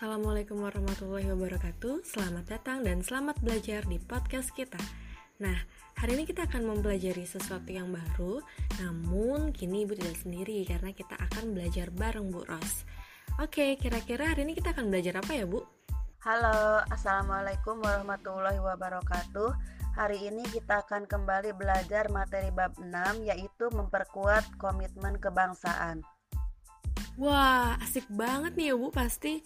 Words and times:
Assalamualaikum 0.00 0.64
warahmatullahi 0.64 1.28
wabarakatuh. 1.28 2.08
Selamat 2.08 2.48
datang 2.48 2.80
dan 2.80 3.04
selamat 3.04 3.36
belajar 3.44 3.84
di 3.84 4.00
podcast 4.00 4.48
kita. 4.56 4.80
Nah, 5.44 5.52
hari 5.92 6.16
ini 6.16 6.24
kita 6.24 6.48
akan 6.48 6.72
mempelajari 6.72 7.28
sesuatu 7.28 7.68
yang 7.68 7.92
baru 7.92 8.40
Namun 8.80 9.52
kini 9.52 9.84
Ibu 9.84 10.00
tidak 10.00 10.16
sendiri 10.24 10.64
karena 10.64 10.96
kita 10.96 11.20
akan 11.20 11.52
belajar 11.52 11.92
bareng 11.92 12.32
Bu 12.32 12.48
Ros. 12.48 12.88
Oke, 13.44 13.76
kira-kira 13.76 14.32
hari 14.32 14.48
ini 14.48 14.56
kita 14.56 14.72
akan 14.72 14.88
belajar 14.88 15.20
apa 15.20 15.36
ya 15.36 15.44
Bu? 15.44 15.68
Halo, 16.24 16.80
Assalamualaikum 16.88 17.84
warahmatullahi 17.84 18.56
wabarakatuh. 18.56 19.52
Hari 20.00 20.32
ini 20.32 20.48
kita 20.48 20.80
akan 20.80 21.04
kembali 21.04 21.52
belajar 21.52 22.08
materi 22.08 22.48
bab 22.48 22.72
6 22.80 22.88
yaitu 23.28 23.68
memperkuat 23.68 24.48
komitmen 24.56 25.20
kebangsaan. 25.20 26.00
Wah, 27.20 27.76
asik 27.84 28.08
banget 28.08 28.56
nih 28.56 28.72
ya 28.72 28.80
Bu 28.80 28.88
pasti 28.88 29.44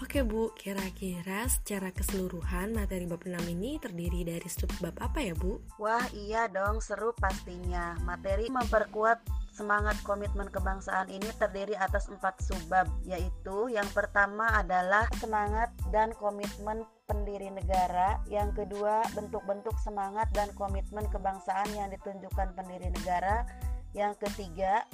Oke 0.00 0.24
Bu, 0.24 0.48
kira-kira 0.56 1.44
secara 1.44 1.92
keseluruhan 1.92 2.72
materi 2.72 3.04
bab 3.04 3.20
6 3.20 3.36
ini 3.52 3.76
terdiri 3.76 4.24
dari 4.24 4.48
subbab 4.48 4.96
apa 4.96 5.20
ya 5.20 5.36
Bu? 5.36 5.60
Wah 5.76 6.00
iya 6.16 6.48
dong, 6.48 6.80
seru 6.80 7.12
pastinya. 7.20 8.00
Materi 8.08 8.48
memperkuat 8.48 9.20
semangat 9.52 10.00
komitmen 10.00 10.48
kebangsaan 10.48 11.12
ini 11.12 11.28
terdiri 11.36 11.76
atas 11.76 12.08
empat 12.08 12.40
subbab 12.40 12.88
Yaitu 13.04 13.68
yang 13.68 13.84
pertama 13.92 14.48
adalah 14.56 15.04
semangat 15.20 15.68
dan 15.92 16.16
komitmen 16.16 16.88
pendiri 17.04 17.52
negara 17.52 18.24
Yang 18.24 18.64
kedua 18.64 19.04
bentuk-bentuk 19.12 19.76
semangat 19.84 20.32
dan 20.32 20.48
komitmen 20.56 21.04
kebangsaan 21.12 21.68
yang 21.76 21.92
ditunjukkan 21.92 22.56
pendiri 22.56 22.88
negara 22.88 23.44
Yang 23.92 24.16
ketiga 24.24 24.88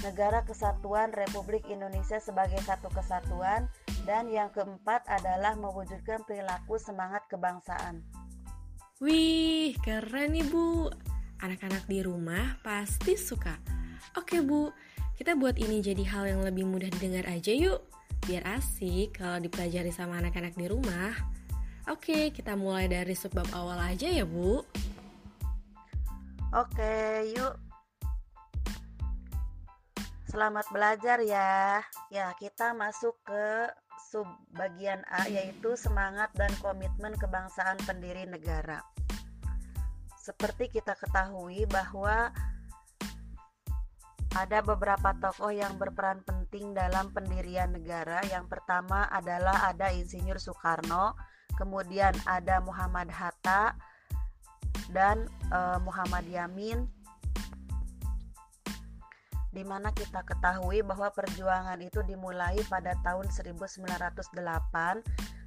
negara 0.00 0.40
kesatuan 0.48 1.12
Republik 1.12 1.68
Indonesia 1.68 2.16
sebagai 2.16 2.60
satu 2.64 2.88
kesatuan 2.88 3.68
dan 4.08 4.28
yang 4.32 4.48
keempat 4.52 5.04
adalah 5.08 5.56
mewujudkan 5.56 6.24
perilaku 6.24 6.76
semangat 6.80 7.24
kebangsaan. 7.28 8.04
Wih, 9.00 9.76
keren 9.80 10.36
nih 10.36 10.44
Bu. 10.48 10.92
Anak-anak 11.40 11.88
di 11.88 12.04
rumah 12.04 12.60
pasti 12.60 13.16
suka. 13.16 13.56
Oke 14.16 14.44
Bu, 14.44 14.68
kita 15.16 15.36
buat 15.36 15.56
ini 15.56 15.80
jadi 15.80 16.04
hal 16.04 16.24
yang 16.36 16.42
lebih 16.44 16.68
mudah 16.68 16.92
didengar 16.92 17.24
aja 17.28 17.52
yuk. 17.52 17.80
Biar 18.28 18.44
asik 18.60 19.16
kalau 19.16 19.40
dipelajari 19.40 19.88
sama 19.88 20.20
anak-anak 20.20 20.52
di 20.52 20.68
rumah. 20.68 21.16
Oke, 21.88 22.28
kita 22.28 22.54
mulai 22.60 22.92
dari 22.92 23.16
sebab 23.16 23.48
awal 23.56 23.80
aja 23.80 24.04
ya 24.04 24.28
Bu. 24.28 24.60
Oke, 26.52 27.24
yuk. 27.32 27.56
Selamat 30.28 30.68
belajar 30.70 31.18
ya. 31.24 31.82
Ya, 32.12 32.30
kita 32.38 32.76
masuk 32.76 33.16
ke 33.26 33.66
sub 34.08 34.26
bagian 34.56 35.04
A 35.12 35.28
yaitu 35.28 35.76
semangat 35.76 36.32
dan 36.38 36.48
komitmen 36.64 37.12
kebangsaan 37.20 37.76
pendiri 37.84 38.24
negara. 38.24 38.80
Seperti 40.16 40.72
kita 40.72 40.96
ketahui 40.96 41.68
bahwa 41.68 42.32
ada 44.38 44.62
beberapa 44.62 45.10
tokoh 45.18 45.50
yang 45.50 45.74
berperan 45.74 46.22
penting 46.22 46.70
dalam 46.70 47.10
pendirian 47.10 47.74
negara. 47.74 48.22
Yang 48.30 48.46
pertama 48.46 49.10
adalah 49.10 49.74
ada 49.74 49.90
Insinyur 49.90 50.38
Soekarno, 50.38 51.18
kemudian 51.58 52.14
ada 52.30 52.62
Muhammad 52.62 53.10
Hatta 53.10 53.74
dan 54.94 55.26
uh, 55.50 55.82
Muhammad 55.82 56.26
Yamin 56.30 56.86
di 59.50 59.66
mana 59.66 59.90
kita 59.90 60.22
ketahui 60.22 60.82
bahwa 60.86 61.10
perjuangan 61.10 61.78
itu 61.82 62.02
dimulai 62.06 62.58
pada 62.70 62.94
tahun 63.02 63.26
1908 63.30 64.30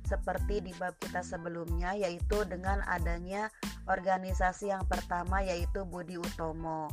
seperti 0.03 0.59
di 0.59 0.75
bab 0.75 0.93
kita 0.99 1.23
sebelumnya 1.23 1.95
yaitu 1.95 2.43
dengan 2.43 2.83
adanya 2.85 3.47
organisasi 3.87 4.69
yang 4.69 4.83
pertama 4.85 5.39
yaitu 5.39 5.87
Budi 5.87 6.19
Utomo. 6.19 6.91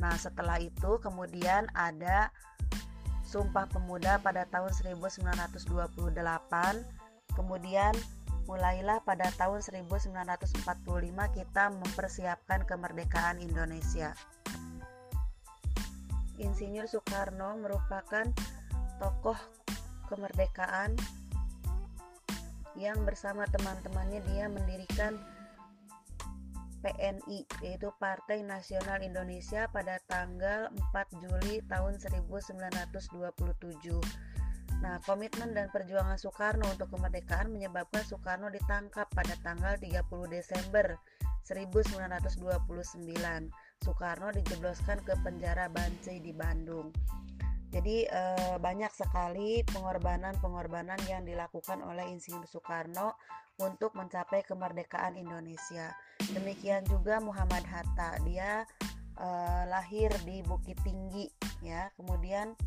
Nah, 0.00 0.16
setelah 0.16 0.60
itu 0.60 1.00
kemudian 1.00 1.68
ada 1.76 2.32
Sumpah 3.30 3.70
Pemuda 3.70 4.18
pada 4.18 4.42
tahun 4.50 4.74
1928. 4.74 5.62
Kemudian 7.38 7.94
mulailah 8.50 8.98
pada 9.06 9.30
tahun 9.38 9.62
1945 9.62 10.66
kita 11.38 11.64
mempersiapkan 11.70 12.66
kemerdekaan 12.66 13.38
Indonesia. 13.38 14.18
Insinyur 16.40 16.88
Soekarno 16.88 17.60
merupakan 17.60 18.24
tokoh 18.96 19.36
kemerdekaan 20.08 20.96
yang 22.80 22.96
bersama 23.04 23.44
teman-temannya 23.52 24.24
dia 24.32 24.48
mendirikan 24.48 25.20
PNI 26.80 27.44
yaitu 27.60 27.92
Partai 28.00 28.40
Nasional 28.40 29.04
Indonesia 29.04 29.68
pada 29.68 30.00
tanggal 30.08 30.72
4 30.96 31.20
Juli 31.20 31.60
tahun 31.68 32.00
1927. 32.00 34.00
Nah, 34.80 34.96
komitmen 35.04 35.52
dan 35.52 35.68
perjuangan 35.68 36.16
Soekarno 36.16 36.64
untuk 36.72 36.88
kemerdekaan 36.88 37.52
menyebabkan 37.52 38.00
Soekarno 38.00 38.48
ditangkap 38.48 39.12
pada 39.12 39.36
tanggal 39.44 39.76
30 39.76 40.08
Desember 40.32 40.96
1929. 41.44 43.52
Soekarno 43.80 44.28
dijebloskan 44.36 45.00
ke 45.00 45.16
penjara 45.24 45.72
Bancai 45.72 46.20
di 46.20 46.36
Bandung. 46.36 46.92
Jadi 47.70 48.04
eh, 48.04 48.56
banyak 48.60 48.92
sekali 48.92 49.62
pengorbanan-pengorbanan 49.70 50.98
yang 51.06 51.22
dilakukan 51.24 51.80
oleh 51.86 52.04
Insinyur 52.12 52.44
Soekarno 52.44 53.16
untuk 53.62 53.94
mencapai 53.96 54.42
kemerdekaan 54.42 55.14
Indonesia. 55.16 55.94
Demikian 56.34 56.82
juga 56.90 57.22
Muhammad 57.22 57.62
Hatta, 57.64 58.20
dia 58.26 58.68
eh, 59.16 59.62
lahir 59.70 60.10
di 60.26 60.42
Bukit 60.42 60.76
Tinggi, 60.82 61.30
ya. 61.62 61.88
Kemudian 61.94 62.58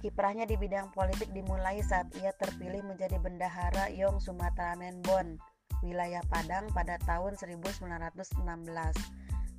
kiprahnya 0.00 0.48
di 0.48 0.56
bidang 0.56 0.88
politik 0.96 1.28
dimulai 1.36 1.84
saat 1.84 2.08
ia 2.16 2.32
terpilih 2.32 2.80
menjadi 2.86 3.20
bendahara 3.20 3.92
Yong 3.92 4.22
Sumatera 4.22 4.72
Menbon, 4.78 5.36
wilayah 5.82 6.24
Padang 6.30 6.70
pada 6.72 6.96
tahun 7.04 7.36
1916. 7.36 7.90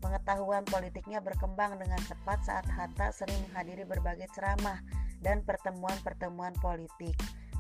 Pengetahuan 0.02 0.66
politiknya 0.66 1.22
berkembang 1.22 1.78
dengan 1.78 2.02
cepat 2.02 2.42
saat 2.42 2.66
Hatta 2.66 3.14
sering 3.14 3.38
menghadiri 3.48 3.86
berbagai 3.86 4.28
ceramah 4.34 4.82
dan 5.22 5.46
pertemuan-pertemuan 5.46 6.58
politik. 6.58 7.14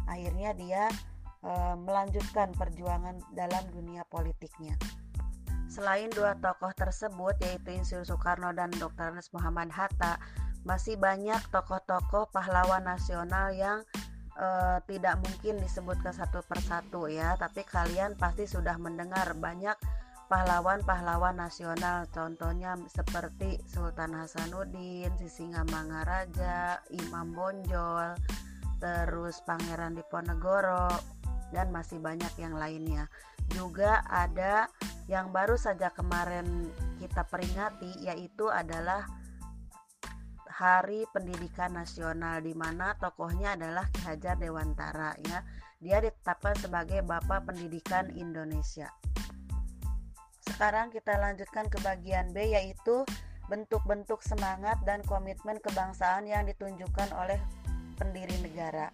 Akhirnya 0.09 0.57
dia 0.57 0.89
e, 1.45 1.51
melanjutkan 1.77 2.49
perjuangan 2.57 3.21
dalam 3.37 3.61
dunia 3.69 4.01
politiknya. 4.09 4.73
Selain 5.69 6.09
dua 6.11 6.35
tokoh 6.41 6.73
tersebut 6.73 7.37
yaitu 7.45 7.77
Insinyur 7.77 8.03
Soekarno 8.03 8.51
dan 8.51 8.73
Dr. 8.73 9.13
Ernest 9.13 9.31
Muhammad 9.31 9.69
Hatta, 9.69 10.17
masih 10.65 10.97
banyak 10.97 11.39
tokoh-tokoh 11.53 12.33
pahlawan 12.33 12.89
nasional 12.89 13.53
yang 13.53 13.85
e, 14.33 14.47
tidak 14.89 15.21
mungkin 15.21 15.61
disebutkan 15.61 16.11
satu 16.11 16.41
persatu 16.41 17.05
ya, 17.05 17.37
tapi 17.37 17.61
kalian 17.69 18.17
pasti 18.17 18.49
sudah 18.49 18.75
mendengar 18.81 19.37
banyak 19.37 19.77
pahlawan-pahlawan 20.31 21.43
nasional 21.43 22.07
contohnya 22.07 22.79
seperti 22.87 23.59
Sultan 23.67 24.15
Hasanuddin, 24.15 25.11
Sisingamangaraja, 25.19 26.79
Imam 26.95 27.35
Bonjol, 27.35 28.15
terus 28.79 29.43
Pangeran 29.43 29.99
Diponegoro 29.99 30.87
dan 31.51 31.67
masih 31.75 31.99
banyak 31.99 32.31
yang 32.39 32.55
lainnya. 32.55 33.11
Juga 33.51 34.07
ada 34.07 34.71
yang 35.11 35.35
baru 35.35 35.59
saja 35.59 35.91
kemarin 35.91 36.71
kita 37.03 37.27
peringati 37.27 38.07
yaitu 38.07 38.47
adalah 38.47 39.03
Hari 40.47 41.11
Pendidikan 41.11 41.75
Nasional 41.75 42.39
di 42.39 42.55
mana 42.55 42.95
tokohnya 42.95 43.59
adalah 43.59 43.83
Ki 43.91 44.07
Hajar 44.07 44.39
Dewantara 44.39 45.11
ya. 45.27 45.43
Dia 45.83 45.99
ditetapkan 45.99 46.55
sebagai 46.55 47.03
Bapak 47.03 47.51
Pendidikan 47.51 48.13
Indonesia. 48.15 48.87
Sekarang 50.61 50.93
kita 50.93 51.17
lanjutkan 51.17 51.65
ke 51.73 51.81
bagian 51.81 52.37
B 52.37 52.53
yaitu 52.53 53.01
bentuk-bentuk 53.49 54.21
semangat 54.21 54.77
dan 54.85 55.01
komitmen 55.09 55.57
kebangsaan 55.57 56.29
yang 56.29 56.45
ditunjukkan 56.45 57.09
oleh 57.17 57.41
pendiri 57.97 58.37
negara. 58.45 58.93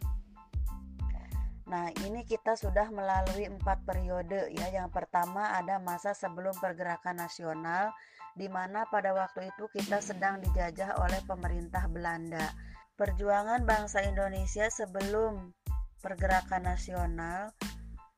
Nah, 1.67 1.91
ini 2.07 2.23
kita 2.23 2.55
sudah 2.55 2.87
melalui 2.87 3.51
empat 3.51 3.83
periode 3.83 4.47
ya. 4.55 4.71
Yang 4.71 4.95
pertama 4.95 5.59
ada 5.59 5.75
masa 5.83 6.15
sebelum 6.15 6.55
pergerakan 6.55 7.19
nasional 7.19 7.91
di 8.39 8.47
mana 8.47 8.87
pada 8.87 9.11
waktu 9.11 9.51
itu 9.51 9.67
kita 9.75 9.99
sedang 9.99 10.39
dijajah 10.39 10.95
oleh 11.03 11.19
pemerintah 11.27 11.83
Belanda. 11.91 12.47
Perjuangan 12.95 13.67
bangsa 13.67 14.07
Indonesia 14.07 14.71
sebelum 14.71 15.51
pergerakan 15.99 16.63
nasional 16.63 17.51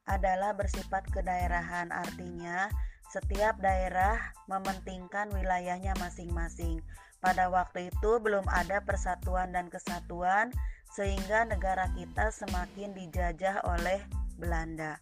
adalah 0.05 0.53
bersifat 0.53 1.09
kedaerahan, 1.09 1.89
artinya 1.89 2.69
setiap 3.09 3.57
daerah 3.57 4.21
mementingkan 4.45 5.33
wilayahnya 5.33 5.97
masing-masing. 5.97 6.81
Pada 7.19 7.49
waktu 7.51 7.89
itu 7.89 8.11
belum 8.21 8.45
ada 8.47 8.79
persatuan 8.85 9.51
dan 9.51 9.67
kesatuan 9.67 10.53
sehingga 10.93 11.43
negara 11.49 11.89
kita 11.97 12.29
semakin 12.29 12.93
dijajah 12.95 13.65
oleh 13.65 13.99
Belanda. 14.37 15.01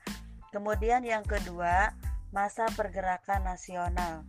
Kemudian 0.56 1.04
yang 1.04 1.28
kedua, 1.28 1.94
masa 2.32 2.66
pergerakan 2.74 3.46
nasional. 3.46 4.26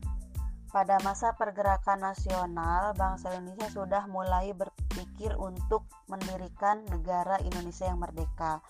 Pada 0.69 1.01
masa 1.01 1.33
pergerakan 1.33 2.05
nasional, 2.05 2.93
bangsa 2.93 3.33
Indonesia 3.33 3.73
sudah 3.73 4.05
mulai 4.05 4.53
berpikir 4.53 5.33
untuk 5.41 5.89
mendirikan 6.13 6.85
negara 6.93 7.41
Indonesia 7.41 7.89
yang 7.89 8.05
merdeka. 8.05 8.61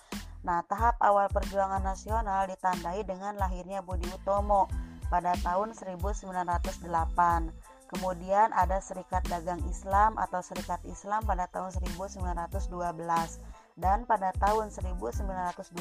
Nah, 0.47 0.63
tahap 0.71 0.95
awal 1.03 1.27
perjuangan 1.27 1.83
nasional 1.83 2.47
ditandai 2.47 3.03
dengan 3.03 3.35
lahirnya 3.35 3.83
Budi 3.83 4.07
Utomo 4.15 4.71
pada 5.09 5.35
tahun 5.41 5.73
1908. 5.73 6.39
Kemudian 7.89 8.53
ada 8.53 8.85
Serikat 8.85 9.25
Dagang 9.33 9.65
Islam 9.65 10.21
atau 10.21 10.45
Serikat 10.45 10.85
Islam 10.85 11.25
pada 11.25 11.49
tahun 11.49 11.73
1912 11.73 12.69
dan 13.81 14.05
pada 14.05 14.35
tahun 14.37 14.69
1928 14.69 15.73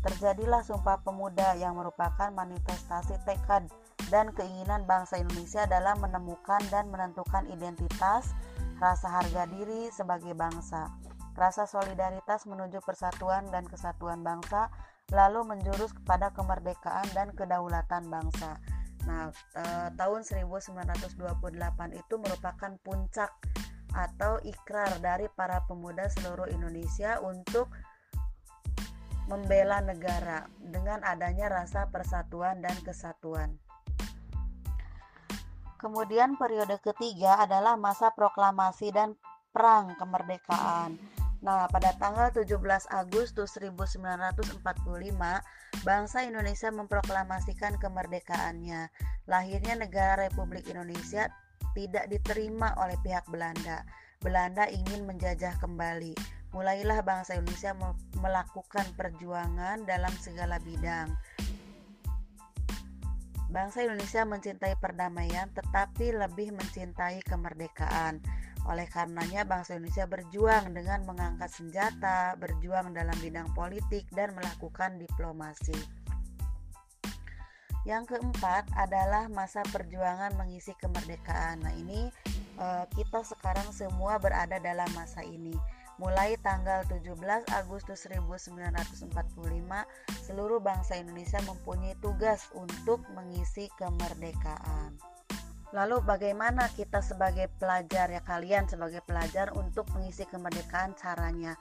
terjadilah 0.00 0.62
Sumpah 0.64 1.02
Pemuda 1.04 1.58
yang 1.60 1.76
merupakan 1.76 2.32
manifestasi 2.32 3.20
tekad 3.28 3.68
dan 4.08 4.32
keinginan 4.32 4.88
bangsa 4.88 5.20
Indonesia 5.20 5.68
dalam 5.68 6.00
menemukan 6.00 6.64
dan 6.72 6.88
menentukan 6.88 7.44
identitas, 7.52 8.32
rasa 8.80 9.10
harga 9.10 9.44
diri 9.50 9.92
sebagai 9.92 10.32
bangsa, 10.32 10.88
rasa 11.36 11.68
solidaritas 11.68 12.48
menuju 12.48 12.80
persatuan 12.80 13.50
dan 13.52 13.68
kesatuan 13.68 14.24
bangsa, 14.24 14.72
lalu 15.08 15.40
menjurus 15.44 15.96
kepada 15.96 16.28
kemerdekaan 16.36 17.08
dan 17.16 17.32
kedaulatan 17.32 18.08
bangsa. 18.12 18.60
Nah, 19.08 19.32
eh, 19.56 19.88
tahun 19.96 20.20
1928 20.20 21.96
itu 21.96 22.14
merupakan 22.20 22.72
puncak 22.84 23.32
atau 23.96 24.36
ikrar 24.44 25.00
dari 25.00 25.32
para 25.32 25.64
pemuda 25.64 26.12
seluruh 26.12 26.44
Indonesia 26.52 27.16
untuk 27.24 27.72
membela 29.28 29.80
negara 29.84 30.48
dengan 30.60 31.04
adanya 31.04 31.52
rasa 31.52 31.88
persatuan 31.88 32.60
dan 32.64 32.76
kesatuan. 32.84 33.56
Kemudian 35.78 36.34
periode 36.34 36.74
ketiga 36.82 37.38
adalah 37.38 37.78
masa 37.78 38.10
proklamasi 38.10 38.90
dan 38.90 39.14
perang 39.54 39.94
kemerdekaan. 39.94 41.17
Nah, 41.38 41.70
pada 41.70 41.94
tanggal 42.02 42.34
17 42.34 42.58
Agustus 42.90 43.54
1945, 43.54 44.58
bangsa 45.86 46.26
Indonesia 46.26 46.68
memproklamasikan 46.74 47.78
kemerdekaannya. 47.78 48.90
Lahirnya 49.30 49.74
negara 49.78 50.26
Republik 50.26 50.66
Indonesia 50.66 51.30
tidak 51.78 52.10
diterima 52.10 52.74
oleh 52.82 52.98
pihak 53.06 53.22
Belanda. 53.30 53.86
Belanda 54.18 54.66
ingin 54.66 55.06
menjajah 55.06 55.54
kembali. 55.62 56.18
Mulailah 56.50 57.06
bangsa 57.06 57.38
Indonesia 57.38 57.76
melakukan 58.18 58.86
perjuangan 58.98 59.86
dalam 59.86 60.10
segala 60.18 60.58
bidang. 60.58 61.14
Bangsa 63.48 63.86
Indonesia 63.86 64.26
mencintai 64.26 64.74
perdamaian 64.76 65.48
tetapi 65.54 66.12
lebih 66.12 66.52
mencintai 66.52 67.22
kemerdekaan. 67.24 68.20
Oleh 68.68 68.84
karenanya 68.84 69.48
bangsa 69.48 69.80
Indonesia 69.80 70.04
berjuang 70.04 70.76
dengan 70.76 71.00
mengangkat 71.08 71.48
senjata, 71.48 72.36
berjuang 72.36 72.92
dalam 72.92 73.16
bidang 73.24 73.48
politik 73.56 74.04
dan 74.12 74.36
melakukan 74.36 75.00
diplomasi. 75.00 75.76
Yang 77.88 78.12
keempat 78.12 78.68
adalah 78.76 79.32
masa 79.32 79.64
perjuangan 79.64 80.36
mengisi 80.36 80.76
kemerdekaan. 80.76 81.64
Nah, 81.64 81.72
ini 81.72 82.12
eh, 82.60 82.84
kita 82.92 83.24
sekarang 83.24 83.72
semua 83.72 84.20
berada 84.20 84.60
dalam 84.60 84.92
masa 84.92 85.24
ini. 85.24 85.56
Mulai 85.96 86.36
tanggal 86.44 86.84
17 86.86 87.16
Agustus 87.56 88.06
1945, 88.06 89.10
seluruh 90.22 90.60
bangsa 90.62 90.94
Indonesia 91.00 91.40
mempunyai 91.42 91.96
tugas 91.98 92.52
untuk 92.54 93.02
mengisi 93.16 93.66
kemerdekaan. 93.80 95.07
Lalu 95.76 96.00
bagaimana 96.00 96.72
kita 96.72 97.04
sebagai 97.04 97.52
pelajar 97.60 98.08
ya 98.08 98.24
kalian 98.24 98.64
sebagai 98.64 99.04
pelajar 99.04 99.52
untuk 99.52 99.84
mengisi 99.92 100.24
kemerdekaan 100.24 100.96
caranya? 100.96 101.56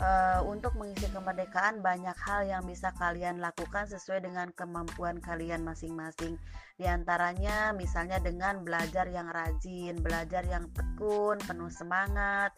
Uh, 0.00 0.40
untuk 0.48 0.72
mengisi 0.80 1.04
kemerdekaan 1.12 1.84
banyak 1.84 2.16
hal 2.16 2.48
yang 2.48 2.64
bisa 2.64 2.90
kalian 2.96 3.44
lakukan 3.44 3.84
sesuai 3.84 4.24
dengan 4.24 4.48
kemampuan 4.56 5.20
kalian 5.20 5.62
masing-masing. 5.68 6.40
Di 6.80 6.88
antaranya 6.88 7.76
misalnya 7.76 8.16
dengan 8.16 8.64
belajar 8.64 9.04
yang 9.12 9.28
rajin, 9.28 10.00
belajar 10.00 10.48
yang 10.48 10.72
tekun, 10.72 11.36
penuh 11.44 11.68
semangat, 11.68 12.56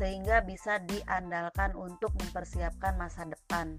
sehingga 0.00 0.40
bisa 0.40 0.80
diandalkan 0.88 1.76
untuk 1.76 2.16
mempersiapkan 2.16 2.96
masa 2.96 3.28
depan. 3.28 3.76